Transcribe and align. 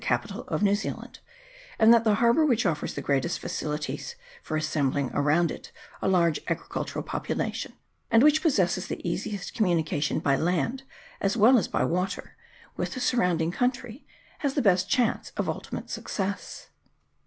257 0.03 0.17
capital 0.47 0.55
of 0.55 0.63
New 0.63 0.73
Zealand, 0.73 1.19
and 1.77 1.93
that 1.93 2.03
the 2.03 2.15
harbour 2.15 2.43
which 2.43 2.65
offers 2.65 2.95
the 2.95 3.03
greatest 3.03 3.37
facilities 3.37 4.15
for 4.41 4.57
assembling 4.57 5.11
around 5.13 5.51
it 5.51 5.71
a 6.01 6.07
large 6.07 6.39
agricultural 6.47 7.03
population, 7.03 7.73
and 8.09 8.23
which 8.23 8.41
possesses 8.41 8.87
the 8.87 9.07
easiest 9.07 9.53
communication 9.53 10.17
by 10.17 10.35
land 10.35 10.81
as 11.21 11.37
well 11.37 11.55
as 11.55 11.67
by 11.67 11.83
water 11.85 12.35
with 12.75 12.95
the 12.95 12.99
surrounding 12.99 13.51
country, 13.51 14.03
has 14.39 14.55
the 14.55 14.61
best 14.63 14.89
chance 14.89 15.31
of 15.37 15.47
ultimate 15.47 15.91
success. 15.91 16.69